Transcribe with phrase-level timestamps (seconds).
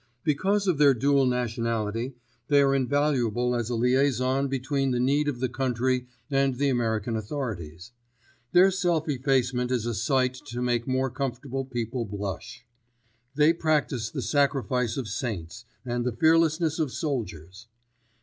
[0.23, 2.15] Because of their dual nationality
[2.47, 7.15] they are invaluable as a liaison between the need of the country and the American
[7.15, 7.91] authorities.
[8.51, 12.65] Their self effacement is a sight to make more comfortable people blush.
[13.35, 17.67] They practise the sacrifice of saints and the fearlessness of soldiers.